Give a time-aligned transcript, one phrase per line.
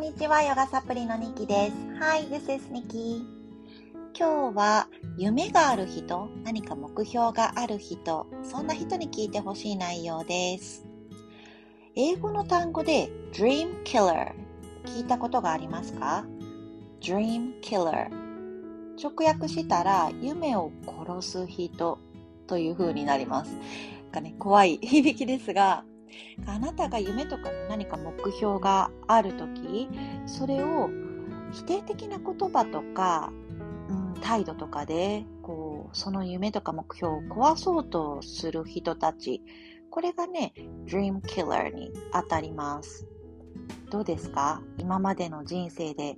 [0.00, 1.76] んにちは、ヨガサプリのニキです。
[2.00, 3.22] Hi, this is Niki.
[4.18, 4.88] 今日は
[5.18, 10.86] 夢がある人、何か目標がある人、そんな人に聞いてほしい内容です。
[11.96, 14.32] 英語の単語で Dream Killer
[14.86, 16.24] 聞いたことがありますか
[17.02, 18.08] ?Dream Killer
[18.96, 21.98] 直訳したら夢を殺す人
[22.46, 23.54] という風になります。
[24.10, 25.84] かね、怖い 響きですが、
[26.46, 29.88] あなたが夢とか何か目標があるとき、
[30.26, 30.90] それを
[31.52, 33.32] 否定的な言葉とか、
[33.88, 39.42] うん、態度とかで、こう、その夢とか目標を壊そうとする人たち、
[39.90, 40.52] これがね、
[40.86, 43.06] Dream Killer に当たります。
[43.90, 44.62] どうですか？
[44.78, 46.16] 今までの人生で、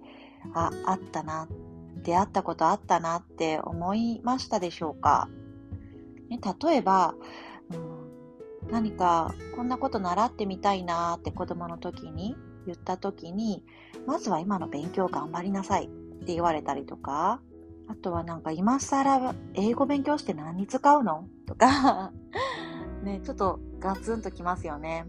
[0.55, 1.49] あ、あったな、
[2.03, 5.29] 出会ったことあったなって思いましたでしょうか、
[6.29, 7.15] ね、例えば、
[8.71, 13.65] 何かこんなこと習ってみたいなって子供の時に言った時に、
[14.07, 15.89] まずは今の勉強頑張りなさいっ
[16.25, 17.41] て言われたりとか、
[17.89, 22.13] あとはなんか今更英語勉強して何に使うのとか
[23.03, 25.07] ね、ちょっとガツンときますよね。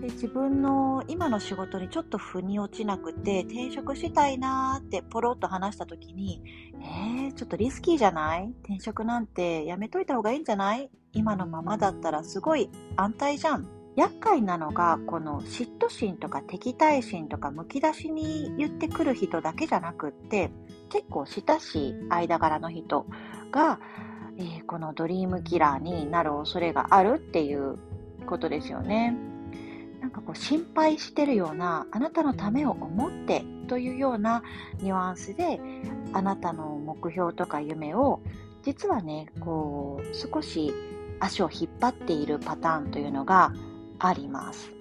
[0.00, 6.40] で自分の今の仕事にちょっと腑に落ちなくて転職したいなーってポロッと話した時に、
[6.80, 8.54] えー、ちょっとリスキーじゃない？
[8.62, 10.88] 転職なんてやめといた方がいいんじゃない？
[11.18, 13.66] 今のままだったらすごい安泰じゃん。
[13.96, 20.52] 厄介なのが、この嫉妬心とか敵対心とかむき出しに言ってくる人だけじゃなくって、
[20.90, 23.04] 結構親しい間柄の人
[23.50, 23.80] が、
[24.38, 27.76] えー、このドリームキラーになる恐れがあるっていう
[28.26, 29.16] ことですよね。
[30.00, 34.44] なんかこう心配してるような、あなたのためを思ってというような
[34.80, 35.58] ニュアンスで、
[36.12, 38.20] あなたの目標とか夢を、
[38.62, 40.72] 実はね、こう、少し
[41.20, 43.52] 足を引っ張っているパターンというのが
[43.98, 44.72] あります。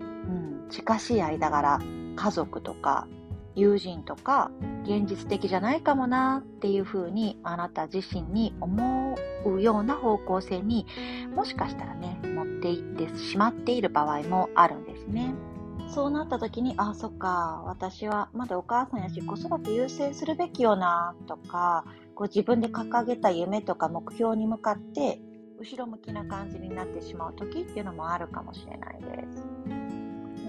[0.00, 1.80] うん、近しい間柄、
[2.16, 3.06] 家族とか
[3.54, 4.50] 友人とか
[4.84, 10.86] 現実的じゃないかもなっていうふうにあなた自身に思うような方向性に
[11.34, 15.34] もしかしたらね持っていってしまっている場合もあるんですね。
[15.88, 25.20] そうなった時に、あ、そっか、私はまだお母さんやし子育て優先するべきよなとか、こう自分で掲げた夢とか目標に向かって
[25.59, 29.45] 後ろ向きな感じになってしまう時っていうのもあるかもしれないです。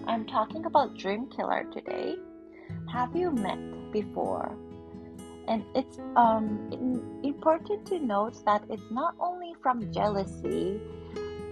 [0.06, 2.16] I'm talking about Dream Killer today.
[2.92, 3.58] Have you met
[3.92, 4.56] before?
[5.48, 6.70] And it's um,
[7.22, 10.80] important to note that it's not only from jealousy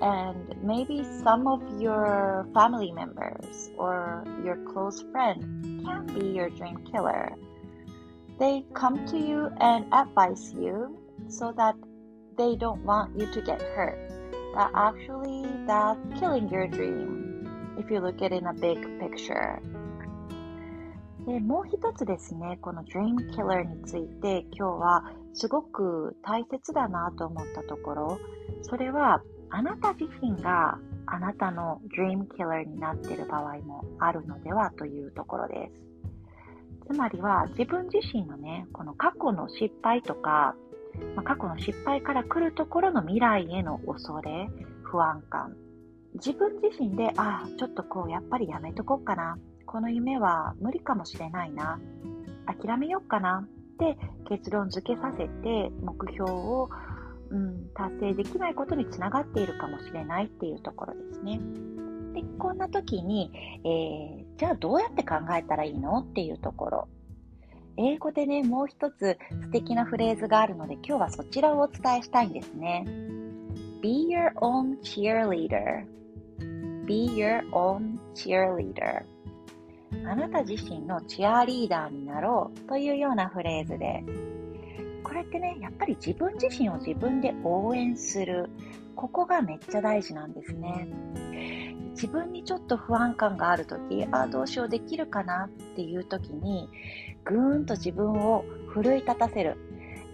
[0.00, 6.78] and maybe some of your family members or your close friend can be your dream
[6.90, 7.32] killer.
[8.38, 10.96] They come to you and advise you
[11.28, 11.76] so that
[12.37, 13.97] they don't want you to get hurt.
[14.53, 17.47] But actually, that's killing your dream
[17.77, 19.61] if you look at it in a big picture.
[21.25, 28.19] でもう一つですね、この Dream Killer について今日はすごく大切だなと思ったところ、
[28.61, 35.71] それはあなた自身があなたの Dream Killer になっている場合もあるのではというところで
[36.87, 36.93] す。
[36.93, 40.55] つまりは自分自身のね、この過去の失敗とか
[41.15, 44.49] まあ、過去の失敗から来るところの未来への恐れ、
[44.83, 45.55] 不安感。
[46.15, 49.37] 自分自身で、ああ、ちょっとこう、やっぱりやめとこうかな。
[49.65, 51.79] この夢は無理かもしれないな。
[52.45, 53.97] 諦めようかなって
[54.29, 56.69] 結論付けさせて目標を、
[57.29, 61.41] うん、達成できないことにつながっているかもしれないっていうところですね。
[62.13, 63.31] で、こんな時に、
[63.65, 65.99] えー、じゃあどうやって考えたらいいの？
[65.99, 66.87] っていうところ。
[67.77, 72.85] 英語でね、もう一つ素敵なフレーズがあるので、今日はそちらをお伝えしたいんですね。
[73.81, 79.03] Be your own cheerleader.Be your own cheerleader.
[80.07, 84.03] あなた自身のチアリーダーになろうというようなフレーズで。
[85.03, 88.49] これってね、やっぱり自分自身を自分で応援する。
[88.95, 90.87] ここがめっちゃ大事なんですね。
[91.95, 96.69] 自分にちょっと不安感があるとき、ああ、どうしようできるかなっていうときに、
[97.23, 99.57] ぐーんと自分を奮い立たせる。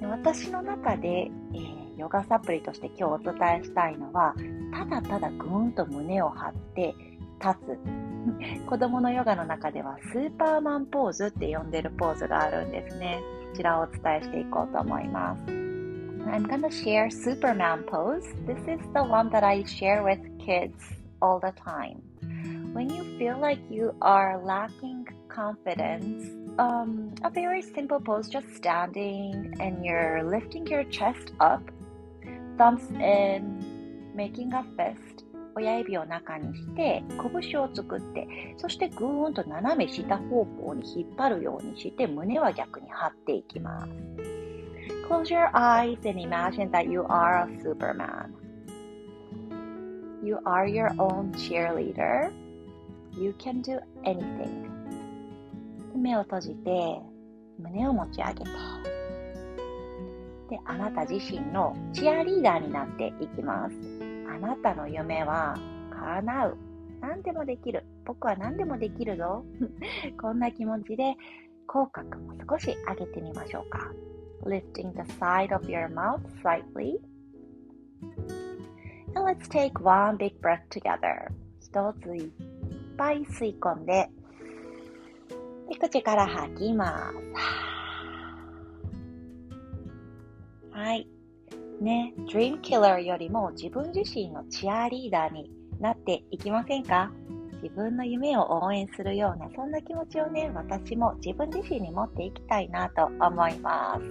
[0.04, 4.36] 私の中で、えー、ヨガサプリとして今日お伝えしたいのは、
[4.72, 6.94] ただただぐーんと胸を張って
[7.40, 7.80] 立つ。
[8.70, 13.20] 子供のヨガの中ではスーパーマンポーズって呼んでるポーズがあるんですね。
[13.50, 15.44] こちらをお伝えしていこうと思います。
[15.46, 18.22] I'm gonna share Superman pose.
[18.46, 22.03] This is the one that I share with kids all the time.
[22.73, 26.27] When you feel like you are lacking confidence,
[26.59, 31.63] um, a very simple pose, just standing and you're lifting your chest up,
[32.59, 35.25] thumbs in, making a fist,
[35.57, 43.93] 親指を中にして、拳を作って、そしてぐーんと斜め下方向に引っ張るようにして、胸は逆に張っていきます。
[45.09, 48.35] Close your eyes and imagine that you are a Superman.
[50.24, 52.32] You are your own cheerleader.
[53.18, 54.70] You can do anything.
[55.96, 57.02] 目を閉じて、
[57.60, 58.50] 胸を持ち上げて、
[60.50, 63.76] で、あなた自身のチアリーダーになっていきます。
[64.30, 65.58] あなたの夢は
[65.92, 66.58] 叶う。
[67.02, 67.86] 何でもできる。
[68.06, 69.44] 僕は何でもできるぞ。
[70.22, 71.16] こんな気持ちで
[71.66, 73.92] 口角も少し上げてみましょうか。
[74.44, 77.00] lifting the side of your mouth slightly.
[79.16, 81.28] And let's take one big breath together.
[81.60, 82.32] 一ついっ
[82.98, 84.10] ぱい吸い込んで、
[85.70, 87.16] で口から吐きます。
[90.72, 91.08] はい。
[91.82, 95.50] ね、Dream Killer よりも自分自身のチアリーダーに
[95.80, 97.12] なっていきませんか？
[97.64, 104.04] 自分の夢を応援するような、そんな気持ちをね、私も自分自身に持っていきたいなと思います。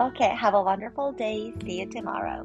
[0.00, 1.52] Okay, have a wonderful day.
[1.64, 2.44] See you tomorrow.